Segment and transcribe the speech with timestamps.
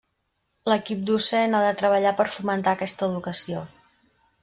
[0.71, 3.67] L'equip docent ha de treballar per fomentar aquesta educació.